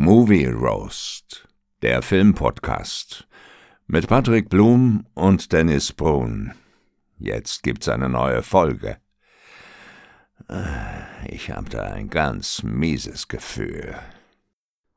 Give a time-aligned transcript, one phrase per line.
[0.00, 1.48] Movie Roast,
[1.82, 3.26] der Filmpodcast
[3.88, 6.52] mit Patrick Blum und Dennis Brun.
[7.18, 8.98] Jetzt gibt's eine neue Folge.
[11.26, 13.96] Ich habe da ein ganz mieses Gefühl.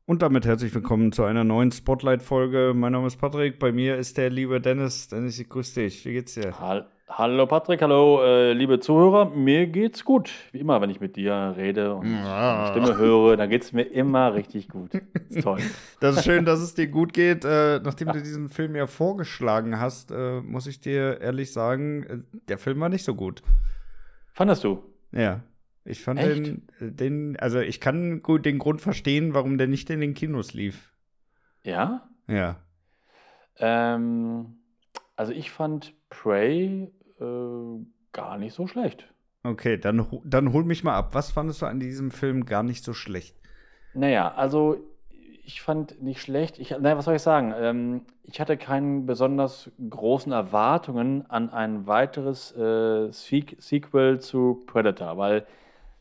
[0.05, 2.73] Und damit herzlich willkommen zu einer neuen Spotlight-Folge.
[2.75, 5.07] Mein Name ist Patrick, bei mir ist der liebe Dennis.
[5.07, 6.05] Dennis, ich grüße dich.
[6.05, 6.59] Wie geht's dir?
[6.59, 9.29] Hall hallo Patrick, hallo äh, liebe Zuhörer.
[9.29, 10.31] Mir geht's gut.
[10.51, 12.71] Wie immer, wenn ich mit dir rede und Ja.
[12.73, 14.91] deine Stimme höre, dann geht's mir immer richtig gut.
[15.29, 15.59] Ist toll.
[15.99, 17.45] Das ist schön, dass es dir gut geht.
[17.45, 22.17] Äh, nachdem du diesen Film ja vorgeschlagen hast, äh, muss ich dir ehrlich sagen, äh,
[22.47, 23.43] der Film war nicht so gut.
[24.33, 24.81] Fandest du?
[25.11, 25.41] Ja.
[25.83, 26.45] Ich fand Echt?
[26.47, 30.13] den, äh, den, also ich kann gut den Grund verstehen, warum der nicht in den
[30.13, 30.91] Kinos lief.
[31.63, 32.09] Ja?
[32.27, 32.57] Ja.
[33.57, 34.57] Ähm,
[35.15, 39.07] also ich fand Prey äh, gar nicht so schlecht.
[39.43, 41.13] Okay, dann, dann hol mich mal ab.
[41.13, 43.35] Was fandest du an diesem Film gar nicht so schlecht?
[43.93, 44.77] Naja, also
[45.43, 46.59] ich fand nicht schlecht.
[46.59, 47.53] Ich, naja, was soll ich sagen?
[47.57, 55.17] Ähm, ich hatte keine besonders großen Erwartungen an ein weiteres äh, Se Sequel zu Predator,
[55.17, 55.45] weil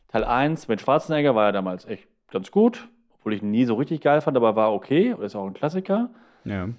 [0.09, 3.75] Teil 1 mit Schwarzenegger war ja damals echt ganz gut, obwohl ich ihn nie so
[3.75, 6.09] richtig geil fand, aber war okay und ist auch ein Klassiker.
[6.45, 6.69] Ja.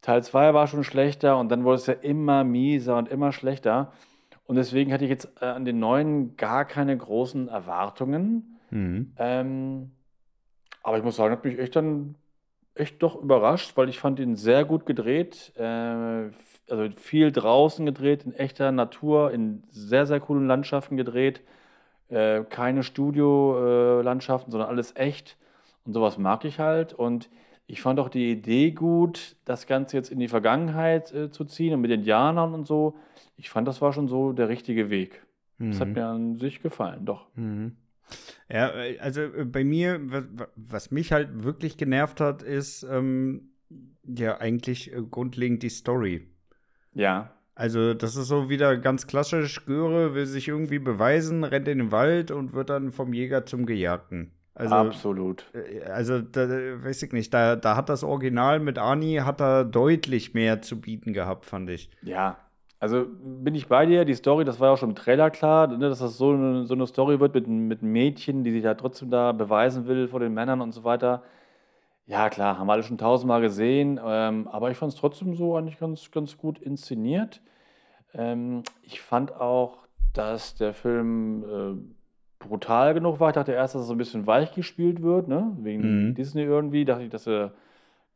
[0.00, 3.92] Teil 2 war schon schlechter und dann wurde es ja immer mieser und immer schlechter.
[4.46, 8.58] Und deswegen hatte ich jetzt äh, an den neuen gar keine großen Erwartungen.
[8.70, 9.12] Mhm.
[9.18, 9.90] Ähm,
[10.82, 12.14] aber ich muss sagen, hat mich echt dann
[12.74, 15.52] echt doch überrascht, weil ich fand ihn sehr gut gedreht.
[15.56, 16.30] Äh,
[16.70, 21.42] also viel draußen gedreht, in echter Natur, in sehr, sehr coolen Landschaften gedreht.
[22.08, 25.36] Äh, keine Studiolandschaften, sondern alles echt.
[25.84, 26.94] Und sowas mag ich halt.
[26.94, 27.28] Und
[27.70, 31.74] ich fand auch die Idee gut, das Ganze jetzt in die Vergangenheit äh, zu ziehen
[31.74, 32.96] und mit Indianern und so.
[33.36, 35.22] Ich fand, das war schon so der richtige Weg.
[35.58, 35.94] Das hat Mhm.
[35.94, 37.26] mir an sich gefallen, doch.
[37.36, 37.76] Mhm.
[38.50, 42.84] Ja, äh, also äh, bei mir, wa- wa- was mich halt wirklich genervt hat, ist
[42.84, 43.50] ähm,
[44.02, 46.26] ja eigentlich äh, grundlegend die Story.
[46.94, 47.34] Ja.
[47.54, 51.92] Also, das ist so wieder ganz klassisch, Göre will sich irgendwie beweisen, rennt in den
[51.92, 54.30] Wald und wird dann vom Jäger zum Gejagten.
[54.58, 55.44] Also, Absolut.
[55.54, 59.64] äh, also da, weiß ich nicht, da, da hat das Original mit Ani, hat er
[59.64, 61.90] deutlich mehr zu bieten gehabt, fand ich.
[62.02, 62.38] Ja,
[62.80, 64.04] also bin ich bei dir.
[64.04, 66.64] Die Story, das war ja auch schon im Trailer klar, ne, dass das so eine,
[66.66, 70.08] so eine Story wird mit, mit einem Mädchen, die sich da trotzdem da beweisen will
[70.08, 71.22] vor den Männern und so weiter.
[72.06, 75.56] Ja, klar, haben wir alle schon tausendmal gesehen, ähm, aber ich fand es trotzdem so
[75.56, 77.42] eigentlich ganz, ganz gut inszeniert.
[78.12, 81.97] Ähm, ich fand auch, dass der Film äh,
[82.38, 83.30] brutal genug war.
[83.30, 85.56] Ich dachte erst, dass es so ein bisschen weich gespielt wird, ne?
[85.60, 86.14] Wegen Mhm.
[86.14, 86.84] Disney irgendwie.
[86.84, 87.52] Dachte ich, dass er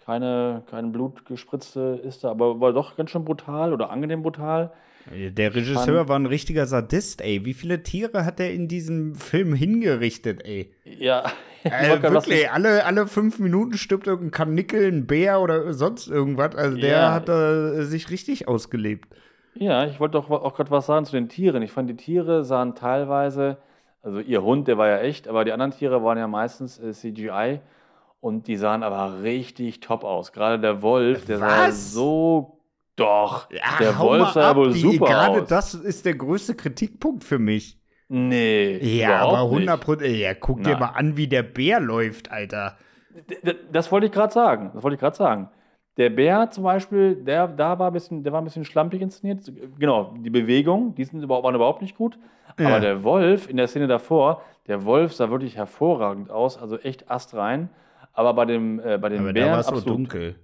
[0.05, 4.73] keine, kein Blut gespritzte ist, da, aber war doch ganz schön brutal oder angenehm brutal.
[5.13, 7.45] Der Regisseur war ein richtiger Sadist, ey.
[7.45, 10.73] Wie viele Tiere hat er in diesem Film hingerichtet, ey?
[10.85, 11.25] Ja,
[11.65, 16.57] Äh, wirklich, alle, alle fünf Minuten stirbt irgendein Karnickel, ein Bär oder sonst irgendwas.
[16.57, 17.13] Also der Ja.
[17.13, 19.09] hat äh, sich richtig ausgelebt.
[19.55, 21.63] Ja, ich wollte auch, auch gerade was sagen zu den Tieren.
[21.63, 23.59] Ich fand, die Tiere sahen teilweise,
[24.03, 26.93] also ihr Hund, der war ja echt, aber die anderen Tiere waren ja meistens äh,
[26.93, 27.61] CGI
[28.21, 30.33] und die sahen aber richtig top aus.
[30.33, 31.93] Gerade der Wolf, der sah Was?
[31.93, 32.59] so.
[32.95, 35.49] Doch, Ja, der Wolf sah ab, wohl super Gerade aus.
[35.49, 37.79] das ist der größte Kritikpunkt für mich.
[38.09, 39.85] Nee, Ja, aber überhaupt 100 nicht.
[39.85, 40.17] Prozent.
[40.19, 40.81] Ja, guck dir Nein.
[40.81, 42.77] mal an, wie der Bär läuft, Alter.
[43.43, 44.73] D- Das wollte ich gerade sagen.
[44.75, 45.49] Das wollte ich gerade sagen.
[45.97, 49.41] Der Bär zum Beispiel, der, da war ein bisschen, der war ein bisschen schlampig inszeniert.
[49.79, 52.19] Genau, die Bewegungen, die sind überhaupt, waren überhaupt nicht gut.
[52.59, 52.69] Ja.
[52.69, 57.11] Aber der Wolf in der Szene davor, der Wolf sah wirklich hervorragend aus, also echt
[57.11, 57.69] astrein.
[58.13, 60.37] Aber bei dem, äh, bei dem Aber da Bären war es so dunkel.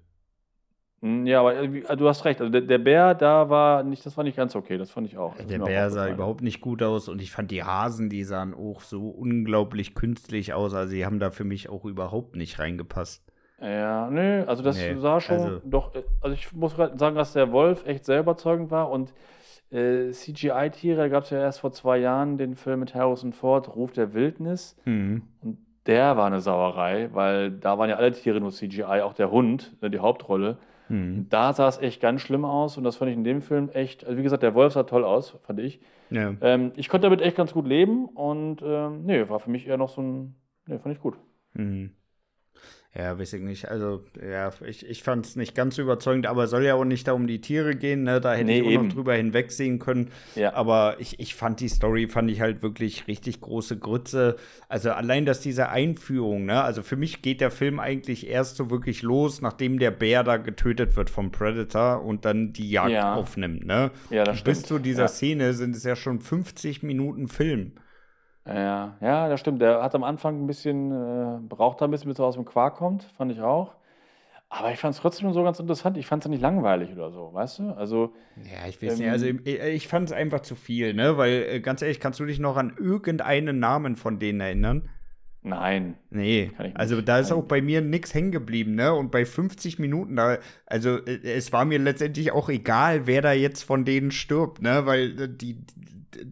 [1.01, 2.41] Hm, Ja, aber also du hast recht.
[2.41, 4.79] Also der, der Bär, da war nicht, das war nicht ganz okay.
[4.79, 5.37] Das fand ich auch.
[5.37, 8.55] Das Der Bär sah überhaupt nicht gut aus und ich fand die Hasen, die sahen
[8.55, 10.75] auch so unglaublich künstlich aus.
[10.75, 13.23] Also die haben da für mich auch überhaupt nicht reingepasst.
[13.61, 17.33] Ja, nö, also das Nee, sah schon also- doch, äh, also ich muss sagen, dass
[17.33, 19.13] der Wolf echt sehr überzeugend war und
[19.71, 23.93] äh, CGI-Tiere gab es ja erst vor zwei Jahren den Film mit Harrison Ford, Ruf
[23.93, 25.23] der Wildnis Mhm.
[25.43, 29.31] und der war eine Sauerei, weil da waren ja alle Tiere nur CGI, auch der
[29.31, 30.59] Hund, ne, die Hauptrolle.
[30.89, 31.27] Mhm.
[31.29, 34.05] Da sah es echt ganz schlimm aus und das fand ich in dem Film echt,
[34.07, 35.81] also wie gesagt, der Wolf sah toll aus, fand ich.
[36.11, 36.35] Ja.
[36.41, 39.77] Ähm, ich konnte damit echt ganz gut leben und ähm, nee, war für mich eher
[39.77, 40.35] noch so ein,
[40.67, 41.19] nee, fand ich gut.
[41.55, 41.91] Mhm.
[42.97, 43.69] Ja, weiß ich nicht.
[43.69, 46.87] Also, ja, ich, ich fand es nicht ganz so überzeugend, aber es soll ja auch
[46.87, 48.19] nicht da um die Tiere gehen, ne?
[48.21, 48.87] Da hätte Nee, ich auch eben.
[48.89, 50.09] noch drüber hinwegsehen können.
[50.35, 50.55] Ja.
[50.55, 54.37] Aber ich, ich fand die Story, fand ich halt wirklich richtig große Grütze.
[54.71, 56.63] Also allein, dass diese Einführung, ne?
[56.63, 60.39] Also für mich geht der Film eigentlich erst so wirklich los, nachdem der Bär da
[60.39, 63.15] getötet wird vom Predator und dann die Jagd Ja.
[63.15, 63.91] aufnimmt, ne?
[64.09, 64.67] Ja, das Bis stimmt.
[64.67, 65.09] zu dieser Ja.
[65.09, 67.73] Szene sind es ja schon 50 Minuten Film.
[68.49, 69.61] Ja, ja, das stimmt.
[69.61, 72.45] Der hat am Anfang ein bisschen, äh, braucht da ein bisschen, bis er aus dem
[72.45, 73.75] Quark kommt, fand ich auch.
[74.51, 75.99] Aber ich fand es trotzdem so ganz interessant.
[75.99, 77.71] Ich fand es ja nicht langweilig oder so, weißt du?
[77.73, 78.15] Also.
[78.37, 79.11] Ja, ich weiß ähm, nicht.
[79.11, 81.19] Also, ich, ich fand es einfach zu viel, ne?
[81.19, 84.89] Weil, äh, ganz ehrlich, kannst du dich noch an irgendeinen Namen von denen erinnern?
[85.43, 85.95] Nein.
[86.11, 88.93] Nee, also da ist auch bei mir nichts hängen geblieben, ne?
[88.93, 93.33] Und bei 50 Minuten, da, also äh, es war mir letztendlich auch egal, wer da
[93.33, 94.85] jetzt von denen stirbt, ne?
[94.85, 95.65] Weil äh, die,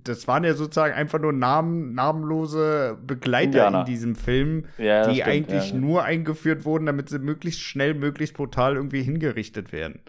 [0.05, 3.81] das waren ja sozusagen einfach nur Namen, namenlose Begleiter Indianer.
[3.81, 5.77] in diesem Film, ja, die stimmt, eigentlich ja.
[5.77, 10.00] nur eingeführt wurden, damit sie möglichst schnell, möglichst brutal irgendwie hingerichtet werden.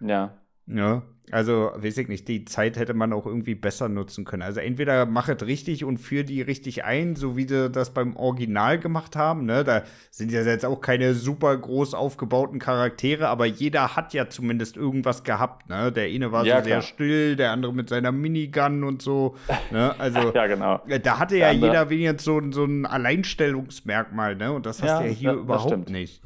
[0.00, 0.36] Ja.
[0.66, 1.02] Ja.
[1.32, 4.42] Also, weiß ich nicht, die Zeit hätte man auch irgendwie besser nutzen können.
[4.42, 8.78] Also entweder machet richtig und führ die richtig ein, so wie sie das beim Original
[8.78, 9.44] gemacht haben.
[9.44, 9.64] Ne?
[9.64, 14.76] Da sind ja jetzt auch keine super groß aufgebauten Charaktere, aber jeder hat ja zumindest
[14.76, 15.68] irgendwas gehabt.
[15.68, 15.90] Ne?
[15.90, 19.34] Der eine war ja, so sehr still, der andere mit seiner Minigun und so.
[19.72, 19.98] Ne?
[19.98, 20.80] Also, ja, genau.
[20.86, 24.52] Äh, da hatte ja jeder wenigstens so, so ein Alleinstellungsmerkmal, ne?
[24.52, 26.22] Und das hast ja, du ja hier überhaupt nicht.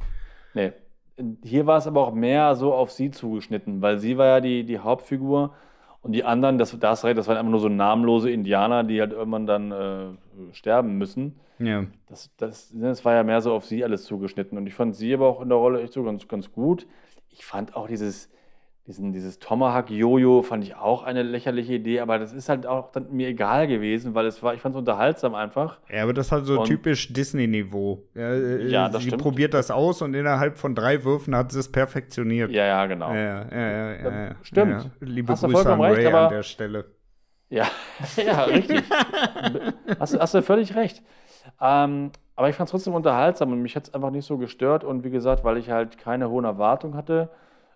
[0.53, 0.73] Nee
[1.43, 4.65] hier war es aber auch mehr so auf sie zugeschnitten, weil sie war ja die,
[4.65, 5.55] die Hauptfigur
[6.03, 9.01] und die anderen, das, da hast recht, das waren einfach nur so namenlose Indianer, die
[9.01, 11.39] halt irgendwann dann äh, sterben müssen.
[11.59, 11.85] Ja.
[12.09, 15.13] Das, das, das war ja mehr so auf sie alles zugeschnitten und ich fand sie
[15.13, 16.87] aber auch in der Rolle echt so ganz, ganz gut.
[17.29, 18.31] Ich fand auch dieses,
[18.91, 23.29] diesen, dieses Tomahawk-Jojo fand ich auch eine lächerliche Idee, aber das ist halt auch mir
[23.29, 25.79] egal gewesen, weil es war, ich fand es unterhaltsam einfach.
[25.89, 28.03] Ja, aber das hat so und, typisch Disney-Niveau.
[28.15, 29.23] Ja, äh, ja, das sie stimmt.
[29.23, 32.51] probiert das aus und innerhalb von drei Würfen hat sie es perfektioniert.
[32.51, 33.15] Ja, ja, genau.
[33.15, 34.91] Ja, ja, ja, Stimmt.
[34.99, 36.87] Liebe hast Grüße an Ray an der Stelle.
[37.49, 37.69] Ja,
[38.17, 38.83] ja, richtig.
[40.01, 41.01] hast, hast du völlig recht.
[41.61, 44.83] Ähm, aber ich fand es trotzdem unterhaltsam und mich hat es einfach nicht so gestört
[44.83, 47.31] und wie gesagt, weil ich halt keine hohen Erwartungen hatte,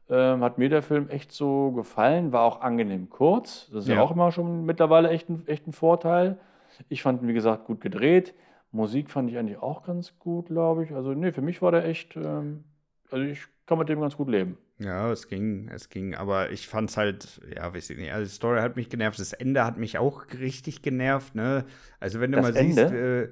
[0.09, 3.69] ähm, hat mir der Film echt so gefallen, war auch angenehm kurz.
[3.73, 6.39] Das ist ja, ja auch immer schon mittlerweile echt ein, echt ein Vorteil.
[6.89, 8.35] Ich fand ihn, wie gesagt, gut gedreht.
[8.73, 10.93] Musik fand ich eigentlich auch ganz gut, glaube ich.
[10.93, 12.65] Also, nee, für mich war der echt, ähm,
[13.11, 14.59] also ich kann mit dem ganz gut leben.
[14.79, 18.25] Ja, es ging, es ging, aber ich fand es halt, ja, weiß ich nicht, also
[18.25, 21.65] die Story hat mich genervt, das Ende hat mich auch richtig genervt, ne?
[22.01, 22.89] Also wenn du das mal Ende?
[22.89, 23.29] siehst, äh,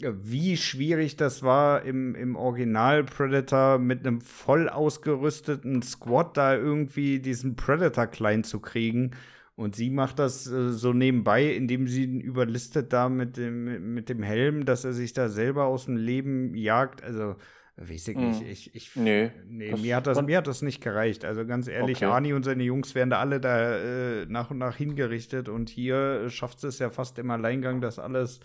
[0.00, 7.18] wie schwierig das war im, im Original Predator mit einem voll ausgerüsteten Squad da irgendwie
[7.18, 9.12] diesen Predator klein zu kriegen.
[9.56, 14.08] Und sie macht das äh, so nebenbei, indem sie ihn überlistet da mit dem, mit
[14.08, 17.02] dem Helm, dass er sich da selber aus dem Leben jagt.
[17.02, 17.34] Also,
[17.76, 18.40] weiß ich nicht.
[18.40, 18.46] Hm.
[18.46, 21.24] Ich, ich, nee, nee mir, hat das, mir hat das nicht gereicht.
[21.24, 22.06] Also ganz ehrlich, okay.
[22.06, 25.48] Arnie und seine Jungs werden da alle da äh, nach und nach hingerichtet.
[25.48, 28.38] Und hier schafft es ja fast im Alleingang, das alles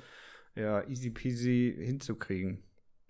[0.56, 2.64] ja, easy peasy hinzukriegen.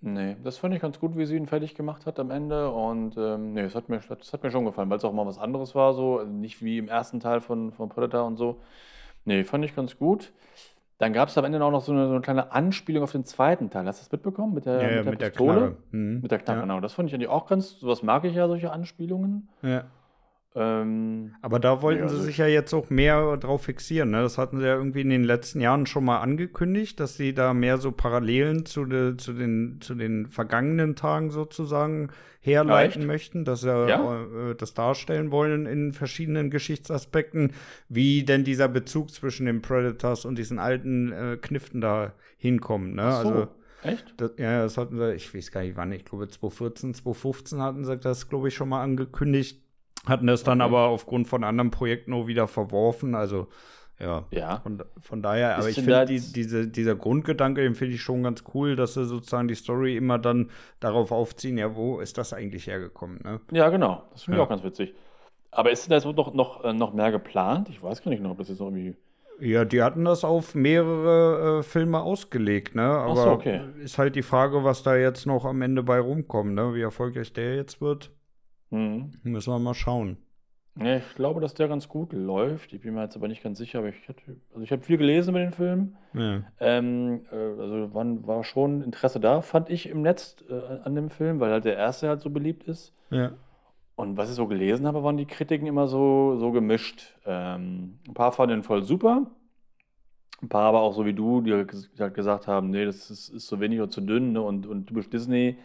[0.06, 2.70] Nee, das fand ich ganz gut, wie sie ihn fertig gemacht hat am Ende.
[2.70, 5.26] Und ähm, nee, das hat mir, das hat mir schon gefallen, weil es auch mal
[5.26, 6.24] was anderes war, so.
[6.24, 8.60] Nicht wie im ersten Teil von, von Predator und so.
[9.24, 10.34] Nee, fand ich ganz gut.
[10.98, 13.24] Dann gab es am Ende auch noch so eine, so eine, kleine Anspielung auf den
[13.24, 13.86] zweiten Teil.
[13.86, 14.54] Hast du das mitbekommen?
[14.54, 15.78] Mit der, ja, mit der, mit der Pistole?
[15.92, 16.20] Mhm.
[16.22, 16.64] Mit der Knarre, ja.
[16.64, 16.80] genau.
[16.82, 19.48] Das fand ich eigentlich auch ganz, sowas mag ich ja, solche Anspielungen.
[19.62, 19.86] Ja.
[20.56, 24.12] Ähm, Aber da wollten ja, sie also sich ja jetzt auch mehr drauf fixieren.
[24.12, 24.22] Ne?
[24.22, 27.54] Das hatten sie ja irgendwie in den letzten Jahren schon mal angekündigt, dass sie da
[27.54, 32.10] mehr so Parallelen zu, de, zu, den, zu den vergangenen Tagen sozusagen
[32.40, 34.22] herleiten ja, möchten, dass sie ja?
[34.22, 37.54] äh, das darstellen wollen in verschiedenen Geschichtsaspekten,
[37.90, 42.96] wie denn dieser Bezug zwischen den Predators und diesen alten äh, Kniften da hinkommt.
[42.96, 43.12] Ne?
[43.12, 43.18] So.
[43.18, 43.48] Also
[43.82, 44.14] Echt?
[44.18, 47.86] Das, ja, das hatten sie, ich weiß gar nicht wann, ich glaube 2014, 2015 hatten
[47.86, 49.63] sie das, glaube ich, schon mal angekündigt
[50.06, 50.70] hatten das dann okay.
[50.70, 53.16] aber aufgrund von anderen Projekten nur wieder verworfen.
[53.16, 53.48] Also
[54.00, 54.60] ja, ja.
[54.60, 58.44] Von, von daher, aber ich finde die, diese, dieser Grundgedanke, den finde ich schon ganz
[58.54, 62.68] cool, dass sie sozusagen die Story immer dann darauf aufziehen, ja, wo ist das eigentlich
[62.68, 63.40] hergekommen, ne?
[63.52, 64.04] Ja, genau.
[64.12, 64.46] Das finde ich ja.
[64.46, 64.94] auch ganz witzig.
[65.52, 67.70] Aber ist denn da noch, noch, äh, noch mehr geplant?
[67.70, 68.96] Ich weiß gar nicht noch, ob das jetzt irgendwie.
[69.40, 72.84] Ja, die hatten das auf mehrere äh, Filme ausgelegt, ne?
[72.84, 73.62] Aber so, okay.
[73.84, 76.74] ist halt die Frage, was da jetzt noch am Ende bei rumkommt, ne?
[76.74, 78.12] Wie erfolgreich der jetzt wird.
[78.74, 79.14] Mhm.
[79.22, 80.18] Müssen wir mal schauen.
[80.76, 82.74] Ja, ich glaube, dass der ganz gut läuft.
[82.74, 84.98] Ich bin mir jetzt aber nicht ganz sicher, aber ich hatte, also ich habe viel
[84.98, 85.96] gelesen über den Film.
[86.16, 86.42] Ja.
[86.60, 91.12] Ähm, äh, also war, war schon Interesse da, fand ich im Netz äh, an dem
[91.12, 92.92] Film, weil halt der erste halt so beliebt ist.
[93.12, 93.34] Ja.
[93.96, 97.16] Und was ich so gelesen habe, waren die Kritiken immer so, so gemischt.
[97.28, 99.28] Ähm, ein paar fanden ihn voll super.
[100.42, 103.46] Ein paar aber auch so wie du, die halt gesagt haben, nee, das ist, ist
[103.46, 104.42] so wenig oder zu dünn ne?
[104.42, 105.60] und, und typisch Disney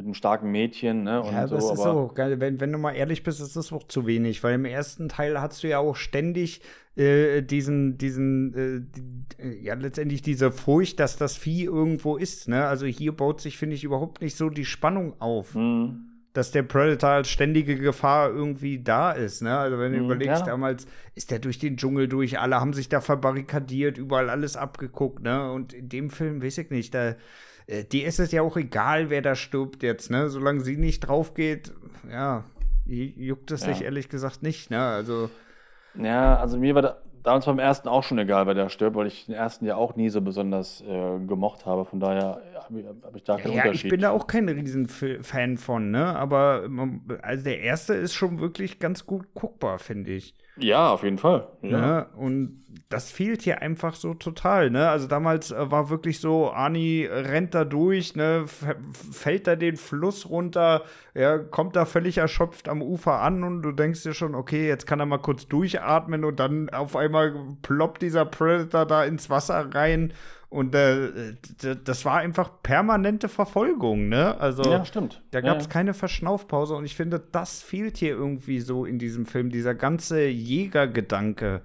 [0.00, 1.02] mit einem starken Mädchen.
[1.04, 1.20] Ne?
[1.22, 3.84] Und ja, so, das ist so, wenn, wenn du mal ehrlich bist, ist das auch
[3.86, 6.62] zu wenig, weil im ersten Teil hast du ja auch ständig
[6.96, 12.48] äh, diesen, diesen, äh, die, äh, ja, letztendlich diese Furcht, dass das Vieh irgendwo ist.
[12.48, 12.66] Ne?
[12.66, 15.54] Also hier baut sich, finde ich, überhaupt nicht so die Spannung auf.
[15.54, 16.06] Mhm.
[16.32, 19.42] dass der Predator als ständige Gefahr irgendwie da ist.
[19.42, 19.56] Ne?
[19.58, 20.52] Also wenn du Mhm, überlegst, ja.
[20.52, 25.22] damals ist der durch den Dschungel durch, alle haben sich da verbarrikadiert, überall alles abgeguckt.
[25.24, 25.50] Ne?
[25.52, 27.16] Und in dem Film, weiß ich nicht, da
[27.70, 30.10] äh, die ist es ja auch egal, wer da stirbt jetzt.
[30.10, 30.28] Ne?
[30.28, 31.72] Solange sie nicht drauf geht,
[32.10, 32.44] ja,
[32.86, 33.68] juckt es Ja.
[33.72, 34.70] sich ehrlich gesagt nicht.
[34.70, 34.80] Ne?
[34.80, 35.30] Also
[35.94, 39.06] Ja, also mir war da, damals beim ersten auch schon egal, wer da stirbt, weil
[39.06, 41.84] ich den ersten ja auch nie so besonders äh, gemocht habe.
[41.84, 43.84] Von daher habe ich, hab ich da keinen Ja, Unterschied.
[43.84, 46.06] ich bin da auch kein Riesenfan von, ne?
[46.16, 50.34] Aber man- also der erste ist schon wirklich ganz gut guckbar, finde ich.
[50.60, 51.48] Ja, auf jeden Fall.
[51.62, 51.80] Ja.
[51.80, 52.06] Ne?
[52.16, 54.88] Und das fehlt hier einfach so total, ne?
[54.88, 58.44] Also damals äh, war wirklich so, Ani rennt da durch, ne,
[59.12, 60.82] fällt da den Fluss runter,
[61.14, 64.86] ja, kommt da völlig erschöpft am Ufer an und du denkst dir schon, okay, jetzt
[64.86, 69.72] kann er mal kurz durchatmen und dann auf einmal ploppt dieser Predator da ins Wasser
[69.72, 70.12] rein
[70.50, 71.34] und äh,
[71.84, 74.38] das war einfach permanente Verfolgung, ne?
[74.40, 75.22] Also Ja, stimmt.
[75.30, 75.70] da gab es ja.
[75.70, 80.26] keine Verschnaufpause und ich finde, das fehlt hier irgendwie so in diesem Film, dieser ganze
[80.26, 81.62] Jägergedanke.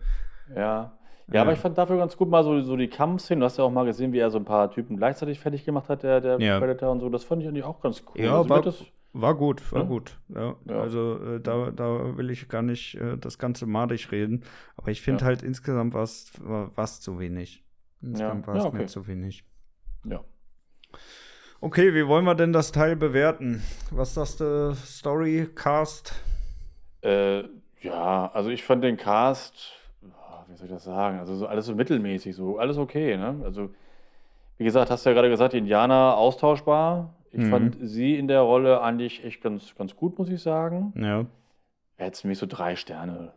[0.55, 0.93] Ja.
[1.31, 3.39] Ja, aber ich fand dafür ganz gut mal so, so die Kampfszenen.
[3.39, 5.89] Du hast ja auch mal gesehen, wie er so ein paar Typen gleichzeitig fertig gemacht
[5.89, 6.59] hat, der, der Ja.
[6.59, 7.09] Predator und so.
[7.09, 8.21] Das fand ich eigentlich auch ganz cool.
[8.23, 9.87] Ja, Also war, das, war gut, war Ja.
[9.87, 10.19] gut.
[10.29, 10.79] Ja, Ja.
[10.81, 14.43] Also äh, da, da will ich gar nicht äh, das Ganze madig reden.
[14.77, 17.63] Aber ich finde halt insgesamt war es zu wenig.
[18.01, 18.47] Insgesamt Ja.
[18.47, 18.85] war es Ja, mir okay.
[18.87, 19.43] zu wenig.
[20.05, 20.23] ja.
[21.61, 23.63] Okay, wie wollen wir denn das Teil bewerten?
[23.89, 26.13] Was sagst du, Story, Cast?
[27.01, 27.43] Äh,
[27.81, 29.73] ja, also ich fand den Cast,
[30.47, 31.17] wie soll ich das sagen?
[31.19, 33.41] Also so alles so mittelmäßig, so alles okay, ne?
[33.43, 33.71] Also,
[34.57, 37.13] wie gesagt, hast du ja gerade gesagt, die Indianer austauschbar.
[37.31, 37.49] Ich Mhm.
[37.49, 40.93] fand sie in der Rolle eigentlich echt ganz, ganz gut, muss ich sagen.
[40.95, 41.25] Ja.
[41.97, 43.33] Jetzt mich so drei Sterne.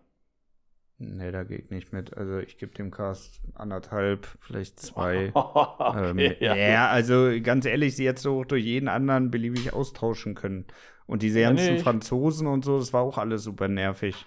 [1.00, 2.17] Nee, da gehe ich nicht mit.
[2.17, 5.31] Also ich gebe dem Cast anderthalb, vielleicht zwei.
[5.35, 6.88] okay, ähm, ja.
[6.88, 10.64] also ganz ehrlich, sie hätte so durch jeden anderen beliebig austauschen können.
[11.07, 14.26] Und diese Ja, ganzen nee, ich- Franzosen und so, das war auch alles super nervig.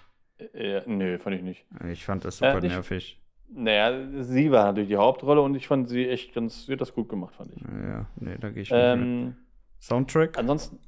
[0.54, 1.66] Äh, nö, fand ich nicht.
[1.90, 3.18] Ich fand das super Äh, nicht- nervig.
[3.54, 6.94] Naja, sie war natürlich die Hauptrolle und ich fand sie echt ganz, sie hat das
[6.94, 7.60] gut gemacht, fand ich.
[7.60, 8.98] Ja, nee, da gehe ich nicht mit.
[9.02, 9.36] Ähm,
[9.78, 10.38] Soundtrack?
[10.38, 10.78] ansonsten,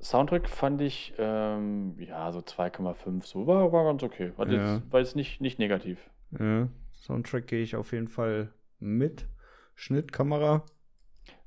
[0.00, 4.32] Soundtrack fand ich, ähm, ja, so 2,5, so war, war ganz okay.
[4.36, 4.74] War Ja.
[4.76, 6.10] jetzt, war jetzt nicht, nicht negativ.
[6.38, 9.26] Ja, Soundtrack gehe ich auf jeden Fall mit.
[9.74, 10.64] Schnitt, Kamera?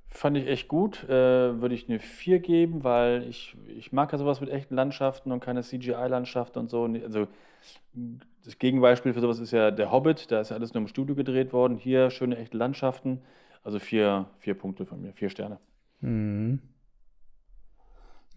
[0.07, 1.03] Fand ich echt gut.
[1.03, 5.31] Äh, würde ich eine 4 geben, weil ich, ich mag ja sowas mit echten Landschaften
[5.31, 6.85] und keine CGI-Landschaften und so.
[6.85, 7.27] Also
[8.43, 11.15] das Gegenbeispiel für sowas ist ja der Hobbit, da ist ja alles nur im Studio
[11.15, 11.77] gedreht worden.
[11.77, 13.21] Hier schöne echte Landschaften.
[13.63, 15.59] Also vier, vier Punkte von mir, vier Sterne.
[15.99, 16.61] Mhm.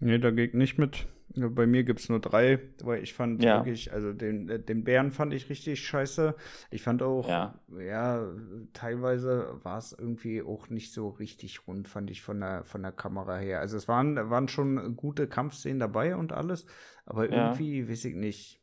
[0.01, 1.07] Nee, da ich nicht mit.
[1.35, 3.57] Ja, Bei mir gibt es nur drei, weil ich fand Ja.
[3.57, 6.35] wirklich, also den, äh, den Bären fand ich richtig scheiße.
[6.71, 8.27] Ich fand auch, ja, Ja.
[8.73, 12.91] teilweise war es irgendwie auch nicht so richtig rund, fand ich von der, von der
[12.91, 13.61] Kamera her.
[13.61, 16.65] Also es waren, waren schon gute Kampfszenen dabei und alles,
[17.05, 17.47] aber Ja.
[17.51, 18.61] irgendwie, weiß ich nicht.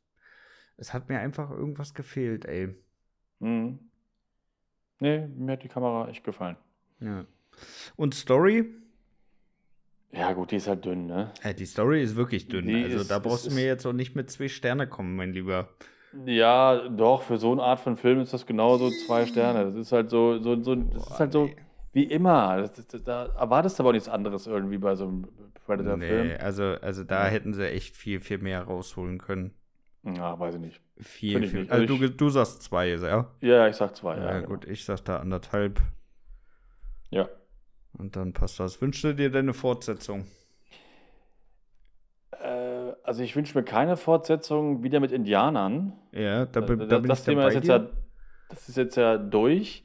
[0.76, 2.75] Es hat mir einfach irgendwas gefehlt, ey.
[3.38, 3.78] Mhm.
[5.00, 6.57] Nee, mir hat die Kamera echt gefallen.
[7.00, 7.25] Ja.
[7.97, 8.75] Und Story?
[10.12, 11.31] Ja, gut, die ist halt dünn, ne?
[11.45, 12.67] Ja, die Story ist wirklich dünn.
[12.67, 15.17] Die also ist- da brauchst du ist- mir jetzt auch nicht mit zwei Sterne kommen,
[15.17, 15.69] mein Lieber.
[16.25, 19.65] Ja, doch, für so eine Art von Film ist das genauso zwei Sterne.
[19.67, 21.57] Das ist halt so, so, so das ist halt so nee.
[21.93, 22.62] wie immer.
[22.62, 25.29] Das, das, da erwartest du aber nichts anderes irgendwie bei so einem
[25.67, 26.29] Predator-Film.
[26.29, 29.53] Nee, also, also da hätten sie echt viel, viel mehr rausholen können.
[30.03, 30.81] Ja, weiß ich nicht.
[30.99, 31.61] Viel, ich viel.
[31.61, 31.71] nicht.
[31.71, 33.31] Also, Also du, du sagst zwei, ja?
[33.43, 34.17] Ja, ich sag zwei.
[34.17, 34.49] Ja, Ja, genau.
[34.49, 35.81] gut, ich sag da anderthalb.
[37.11, 37.29] Ja.
[37.92, 38.80] Und dann passt das.
[38.80, 40.26] Wünschst du dir denn eine Fortsetzung?
[42.33, 45.92] Äh, also ich wünsche mir keine Fortsetzung wieder mit Indianern.
[46.12, 47.87] Ja, da, bin- das da bin das ich Thema dabei ist jetzt ja,
[48.49, 49.85] das ist jetzt ja durch.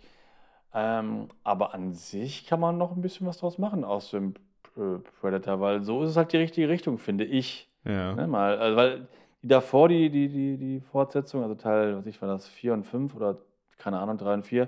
[0.73, 4.33] Ähm, aber an sich kann man noch ein bisschen was draus machen aus dem
[4.75, 7.69] äh, Predator, weil so ist es halt die richtige Richtung, finde ich.
[7.85, 8.15] Ja.
[8.15, 9.07] Ne, mal, also weil
[9.43, 12.85] die davor, die, die, die, die Fortsetzung, also Teil, was ich war das, 4 und
[12.85, 13.37] 5 oder
[13.77, 14.67] keine Ahnung, 3 und 4,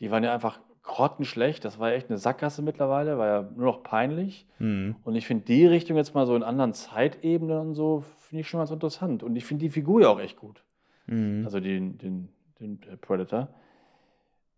[0.00, 1.64] die waren ja einfach grottenschlecht.
[1.64, 4.46] Das war ja echt eine Sackgasse mittlerweile, war ja nur noch peinlich.
[4.58, 4.96] Hm.
[5.04, 8.48] Und ich finde die Richtung jetzt mal so in anderen Zeitebenen und so, finde ich
[8.48, 9.22] schon ganz interessant.
[9.22, 10.62] Und ich finde die Figur ja auch echt gut.
[11.06, 11.42] Hm.
[11.44, 12.28] Also den, den,
[12.60, 13.48] den äh, Predator.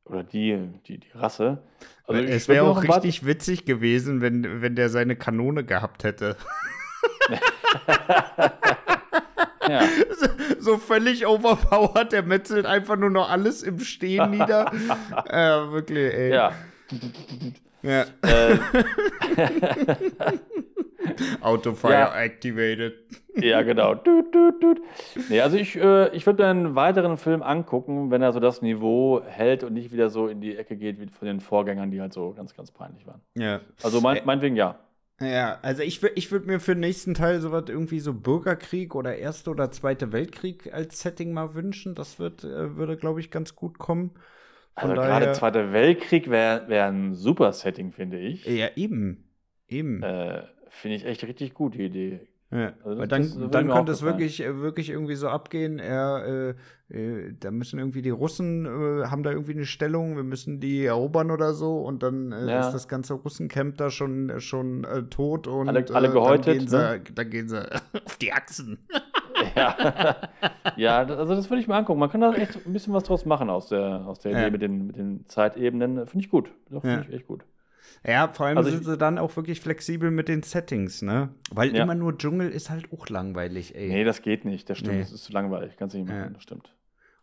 [0.04, 1.62] Oder die, die, die Rasse.
[2.06, 6.36] Also es wäre auch richtig witzig gewesen, wenn, wenn der seine Kanone gehabt hätte.
[9.68, 9.82] Ja.
[10.58, 14.72] so völlig overpowered, der metzelt einfach nur noch alles im Stehen nieder.
[15.28, 16.30] äh, wirklich, ey.
[16.32, 16.52] ja.
[17.82, 18.02] ja.
[18.22, 18.58] Äh,
[21.40, 22.14] Autofire Ja.
[22.14, 22.94] activated.
[23.34, 23.94] ja, genau.
[23.94, 24.80] Tut, tut, tut.
[25.28, 28.62] Nee, also ich, äh, ich würde mir einen weiteren Film angucken, wenn er so das
[28.62, 32.00] Niveau hält und nicht wieder so in die Ecke geht wie von den Vorgängern, die
[32.00, 33.20] halt so ganz, ganz peinlich waren.
[33.36, 33.60] Ja.
[33.82, 34.76] Also mein, Ä- meinetwegen ja.
[35.20, 39.16] Ja, also ich, ich würde mir für den nächsten Teil sowas irgendwie so Bürgerkrieg oder
[39.16, 41.96] Erste oder Zweite Weltkrieg als Setting mal wünschen.
[41.96, 44.10] Das wird, äh, würde, glaube ich, ganz gut kommen.
[44.76, 48.44] Von Also daher- gerade Zweiter Weltkrieg wäre wär ein super Setting, finde ich.
[48.46, 49.24] Ja, eben.
[49.66, 50.02] Eben.
[50.04, 52.27] Äh, finde ich echt richtig gut, die Idee.
[52.50, 55.78] Ja, Also weil dann, das dann könnte es wirklich, äh, wirklich irgendwie so abgehen.
[55.78, 56.54] Er,
[56.90, 60.16] äh, äh, da müssen irgendwie die Russen äh, haben da irgendwie eine Stellung.
[60.16, 61.80] Wir müssen die erobern oder so.
[61.82, 62.60] Und dann äh, Ja.
[62.60, 66.68] ist das ganze Russencamp da schon äh, schon tot und Alle- alle gehäutet, Dann gehen
[66.68, 67.00] sie, ne?
[67.14, 67.60] dann gehen sie
[68.06, 68.78] auf die Achsen.
[69.54, 70.16] Ja,
[70.76, 72.00] ja also das würde ich mir angucken.
[72.00, 74.40] Man kann da echt ein bisschen was draus machen aus der, aus der Ja.
[74.40, 76.06] Idee mit den, mit den Zeitebenen.
[76.08, 76.50] Finde ich gut.
[76.70, 77.44] Doch, finde ich echt gut.
[78.06, 81.30] Ja, vor allem Also sind sie dann auch wirklich flexibel mit den Settings, ne?
[81.50, 81.82] Weil Ja.
[81.82, 83.88] immer nur Dschungel ist halt auch langweilig, ey.
[83.88, 84.68] Nee, das geht nicht.
[84.70, 84.94] Das stimmt.
[84.94, 85.00] Nee.
[85.00, 85.76] Das ist zu langweilig.
[85.76, 86.18] Kannst du nicht machen.
[86.20, 86.30] Ja.
[86.30, 86.74] Das stimmt.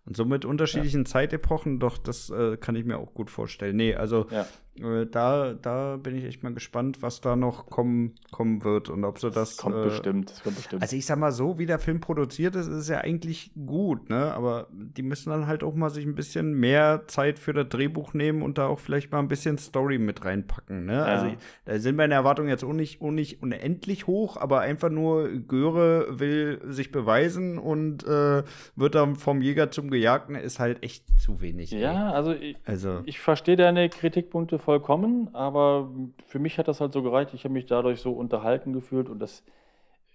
[0.05, 3.75] Und so mit unterschiedlichen Zeitepochen, doch, das äh, kann ich mir auch gut vorstellen.
[3.75, 4.45] Nee, also Ja.
[4.77, 9.19] Da, da bin ich echt mal gespannt, was da noch kommen, kommen wird und ob
[9.19, 9.55] sie das.
[9.55, 10.31] Das kommt äh, bestimmt.
[10.31, 10.81] Das kommt bestimmt.
[10.81, 14.09] Also ich sag mal so, wie der Film produziert ist, ist es ja eigentlich gut,
[14.09, 14.33] ne?
[14.33, 18.13] Aber die müssen dann halt auch mal sich ein bisschen mehr Zeit für das Drehbuch
[18.13, 21.05] nehmen und da auch vielleicht mal ein bisschen Story mit reinpacken, ne?
[21.05, 21.27] Also
[21.63, 26.19] da sind meine Erwartungen jetzt auch nicht, auch nicht unendlich hoch, aber einfach nur Göre
[26.19, 28.43] will sich beweisen und äh,
[28.75, 31.71] wird dann vom Jäger zum Gejagten ist halt echt zu wenig.
[31.71, 31.79] ey.
[31.79, 35.89] ja, also ich, Also ich verstehe deine Kritikpunkte vollkommen, aber
[36.27, 37.33] für mich hat das halt so gereicht.
[37.33, 39.43] Ich habe mich dadurch so unterhalten gefühlt und das,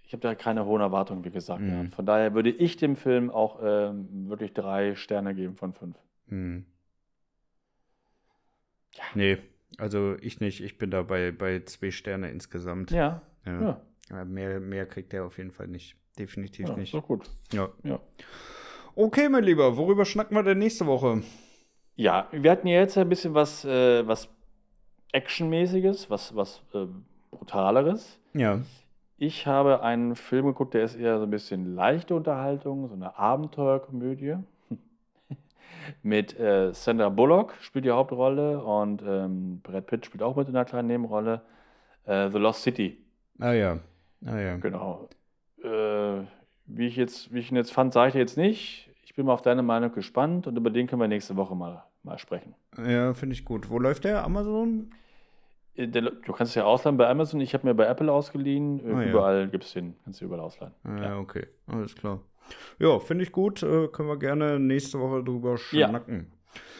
[0.05, 1.61] ich habe da keine hohen Erwartungen, wie gesagt.
[1.61, 1.89] Mhm.
[1.91, 5.95] Von daher würde ich dem Film auch ähm, wirklich drei Sterne geben von fünf.
[6.27, 6.65] Hm.
[9.15, 9.37] Nee,
[9.77, 10.61] also ich nicht.
[10.61, 12.91] Ich bin da bei, bei zwei Sterne insgesamt.
[12.91, 13.61] Ja, Ja.
[13.61, 15.95] ja, Ja, mehr, mehr kriegt er auf jeden Fall nicht.
[16.19, 16.93] Definitiv ja, nicht.
[16.93, 17.29] doch gut.
[17.53, 17.69] Ja.
[17.83, 17.99] Ja.
[18.95, 21.23] Okay, mein Lieber, worüber schnacken wir denn nächste Woche?
[21.95, 24.27] Ja, wir hatten ja jetzt ein bisschen was, äh, was
[25.11, 26.85] Actionmäßiges, was, was äh,
[27.31, 28.19] Brutaleres.
[28.33, 28.59] Ja.
[29.17, 33.17] Ich habe einen Film geguckt, der ist eher so ein bisschen leichte Unterhaltung, so eine
[33.17, 34.37] Abenteuerkomödie.
[36.03, 40.55] mit äh, Sandra Bullock spielt die Hauptrolle und ähm, Brad Pitt spielt auch mit in
[40.55, 41.41] einer kleinen Nebenrolle.
[42.05, 42.97] Äh, The Lost City,
[43.41, 43.79] Ah ja.
[44.25, 44.57] Ah ja.
[44.57, 45.09] genau.
[45.63, 46.25] Äh,
[46.67, 48.89] wie, ich jetzt, wie ich ihn jetzt fand, sage ich dir jetzt nicht.
[49.03, 51.83] Ich bin mal auf deine Meinung gespannt und über den können wir nächste Woche mal,
[52.03, 52.55] mal sprechen.
[52.77, 53.69] Ja, finde ich gut.
[53.69, 54.23] Wo läuft der?
[54.23, 54.91] Amazon?
[55.75, 58.79] Äh, der, du kannst ja ausleihen bei Amazon, ich habe mir bei Apple ausgeliehen.
[58.79, 59.09] Äh, Ah, ja.
[59.09, 60.73] überall gibt es den, kannst du überall ausleihen.
[60.83, 61.47] Ah, ja, okay.
[61.67, 62.19] Alles klar.
[62.79, 63.63] Ja, finde ich gut.
[63.63, 65.87] Äh, können wir gerne nächste Woche drüber Ja.
[65.87, 66.31] schnacken.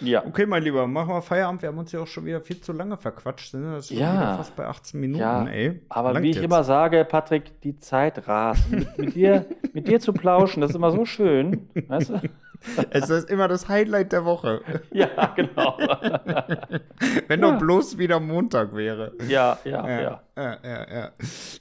[0.01, 1.61] Ja, Okay, mein Lieber, machen wir Feierabend.
[1.61, 3.53] Wir haben uns ja auch schon wieder viel zu lange verquatscht.
[3.53, 3.75] Ne?
[3.75, 4.13] Das ist schon Ja.
[4.15, 5.81] wieder fast bei 18 Minuten, Ja, ey.
[5.87, 6.43] Aber Langt wie ich jetzt.
[6.43, 8.69] immer sage, Patrick, die Zeit rast.
[8.69, 11.69] Mit, mit, dir, mit dir zu plauschen, das ist immer so schön.
[11.87, 12.19] Weißt du?
[12.91, 14.61] Es ist immer das Highlight der Woche.
[14.91, 15.77] Ja, genau.
[17.27, 19.13] Wenn doch bloß wieder Montag wäre.
[19.27, 20.21] Ja, ja, ja.
[20.35, 21.11] ja, ja, ja.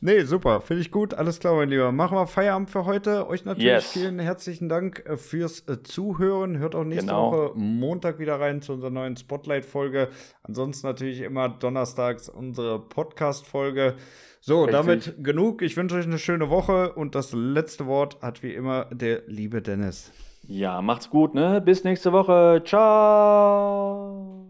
[0.00, 0.60] Nee, super.
[0.60, 1.14] Finde ich gut.
[1.14, 1.92] Alles klar, mein Lieber.
[1.92, 3.28] Machen wir Feierabend für heute.
[3.28, 3.92] Euch natürlich Yes.
[3.92, 6.58] vielen herzlichen Dank äh, fürs äh, Zuhören.
[6.58, 7.32] Hört auch nächste Genau.
[7.32, 10.08] Woche Montag wieder rein zu unserer neuen Spotlight-Folge.
[10.42, 13.94] Ansonsten natürlich immer donnerstags unsere Podcast-Folge.
[14.40, 14.72] So, Richtig.
[14.72, 15.62] damit genug.
[15.62, 19.60] Ich wünsche euch eine schöne Woche und das letzte Wort hat wie immer der liebe
[19.62, 20.10] Dennis.
[20.50, 21.60] Ja, macht's gut, ne?
[21.60, 22.62] Bis nächste Woche.
[22.64, 24.49] Ciao.